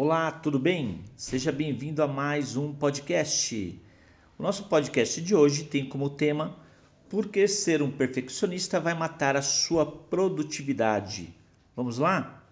[0.00, 1.02] Olá, tudo bem?
[1.16, 3.82] Seja bem-vindo a mais um podcast.
[4.38, 6.56] O nosso podcast de hoje tem como tema
[7.08, 11.34] Por que ser um perfeccionista vai matar a sua produtividade?
[11.74, 12.48] Vamos lá?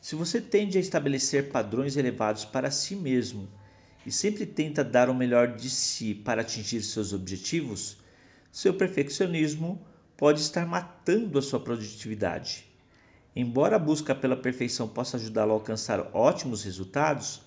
[0.00, 3.48] Se você tende a estabelecer padrões elevados para si mesmo
[4.04, 7.98] e sempre tenta dar o melhor de si para atingir seus objetivos,
[8.50, 9.80] seu perfeccionismo
[10.16, 12.69] pode estar matando a sua produtividade.
[13.34, 17.42] Embora a busca pela perfeição possa ajudá-lo a alcançar ótimos resultados,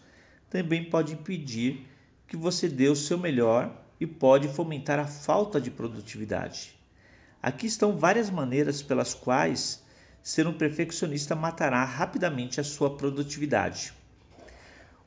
[0.50, 1.88] também pode impedir
[2.28, 6.74] que você dê o seu melhor e pode fomentar a falta de produtividade.
[7.42, 9.84] Aqui estão várias maneiras pelas quais
[10.22, 13.94] ser um perfeccionista matará rapidamente a sua produtividade.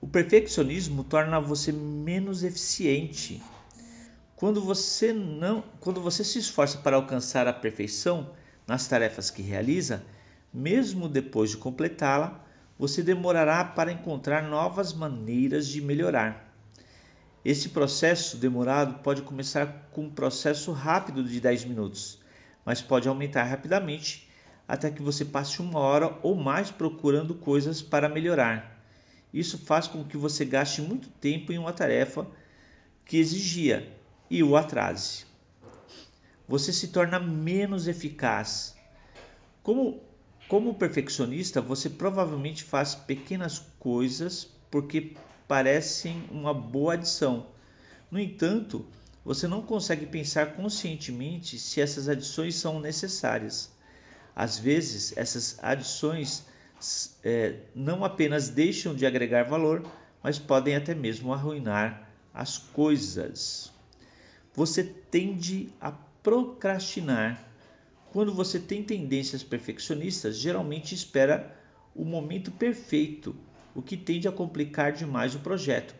[0.00, 3.42] O perfeccionismo torna você menos eficiente.
[4.36, 8.30] Quando você não, quando você se esforça para alcançar a perfeição
[8.66, 10.04] nas tarefas que realiza,
[10.56, 12.42] mesmo depois de completá-la,
[12.78, 16.50] você demorará para encontrar novas maneiras de melhorar.
[17.44, 22.18] Esse processo demorado pode começar com um processo rápido de 10 minutos,
[22.64, 24.30] mas pode aumentar rapidamente
[24.66, 28.82] até que você passe uma hora ou mais procurando coisas para melhorar.
[29.34, 32.26] Isso faz com que você gaste muito tempo em uma tarefa
[33.04, 33.94] que exigia
[34.30, 35.26] e o atrase.
[36.48, 38.74] Você se torna menos eficaz.
[39.62, 40.05] Como
[40.48, 45.16] como perfeccionista, você provavelmente faz pequenas coisas porque
[45.48, 47.46] parecem uma boa adição.
[48.10, 48.86] No entanto,
[49.24, 53.70] você não consegue pensar conscientemente se essas adições são necessárias.
[54.34, 56.44] Às vezes, essas adições
[57.24, 59.84] é, não apenas deixam de agregar valor,
[60.22, 63.72] mas podem até mesmo arruinar as coisas.
[64.54, 65.90] Você tende a
[66.22, 67.42] procrastinar
[68.16, 71.54] quando você tem tendências perfeccionistas, geralmente espera
[71.94, 73.36] o momento perfeito,
[73.74, 75.94] o que tende a complicar demais o projeto.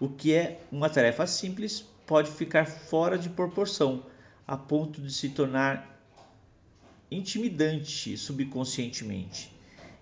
[0.00, 4.06] O que é uma tarefa simples pode ficar fora de proporção,
[4.46, 6.02] a ponto de se tornar
[7.10, 9.54] intimidante subconscientemente.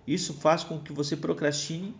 [0.07, 1.93] Isso faz com que você procrastine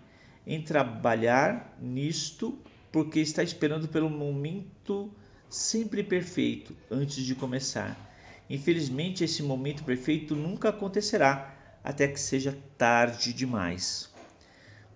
[0.46, 2.58] em trabalhar nisto
[2.90, 5.12] porque está esperando pelo momento
[5.50, 8.07] sempre perfeito antes de começar.
[8.50, 11.54] Infelizmente, esse momento perfeito nunca acontecerá
[11.84, 14.10] até que seja tarde demais.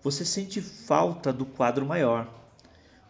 [0.02, 2.28] Você sente falta do quadro maior.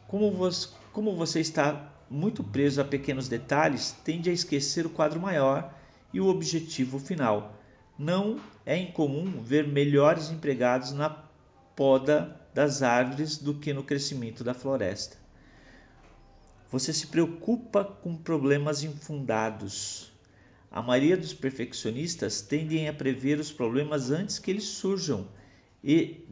[0.07, 5.19] Como você, como você está muito preso a pequenos detalhes, tende a esquecer o quadro
[5.19, 5.73] maior
[6.11, 7.55] e o objetivo final.
[7.97, 11.09] Não é incomum ver melhores empregados na
[11.75, 15.17] poda das árvores do que no crescimento da floresta.
[16.69, 20.10] Você se preocupa com problemas infundados
[20.71, 25.27] a maioria dos perfeccionistas tendem a prever os problemas antes que eles surjam
[25.83, 26.25] e,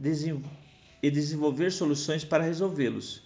[1.02, 3.22] e desenvolver soluções para resolvê-los.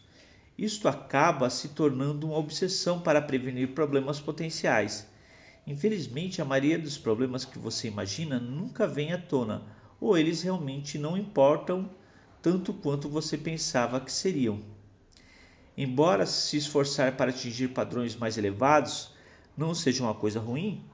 [0.58, 5.06] Isto acaba se tornando uma obsessão para prevenir problemas potenciais.
[5.64, 9.62] Infelizmente, a maioria dos problemas que você imagina nunca vem à tona,
[10.00, 11.88] ou eles realmente não importam
[12.42, 14.60] tanto quanto você pensava que seriam.
[15.76, 19.12] Embora se esforçar para atingir padrões mais elevados
[19.56, 20.84] não seja uma coisa ruim,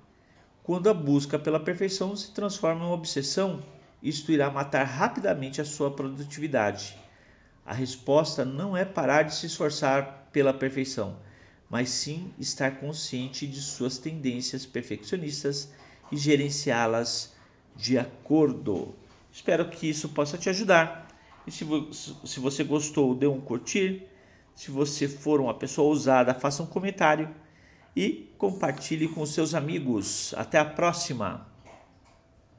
[0.63, 3.63] quando a busca pela perfeição se transforma em uma obsessão,
[4.03, 6.97] isto irá matar rapidamente a sua produtividade.
[7.65, 11.17] A resposta não é parar de se esforçar pela perfeição,
[11.69, 15.71] mas sim estar consciente de suas tendências perfeccionistas
[16.11, 17.35] e gerenciá-las
[17.77, 18.95] de acordo.
[19.33, 21.09] Espero que isso possa te ajudar.
[21.47, 21.65] E se,
[22.25, 24.07] se você gostou, dê um curtir.
[24.55, 27.29] Se você for uma pessoa ousada, faça um comentário
[27.95, 30.35] e compartilhe com seus amigos.
[30.37, 31.50] Até a próxima!